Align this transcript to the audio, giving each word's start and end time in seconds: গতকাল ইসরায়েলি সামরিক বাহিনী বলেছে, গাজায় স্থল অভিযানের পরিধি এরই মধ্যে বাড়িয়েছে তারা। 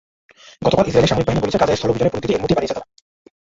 গতকাল 0.65 0.85
ইসরায়েলি 0.87 1.09
সামরিক 1.11 1.27
বাহিনী 1.27 1.43
বলেছে, 1.43 1.59
গাজায় 1.61 1.77
স্থল 1.77 1.91
অভিযানের 1.91 2.13
পরিধি 2.13 2.29
এরই 2.33 2.43
মধ্যে 2.43 2.55
বাড়িয়েছে 2.57 2.75
তারা। 2.75 2.87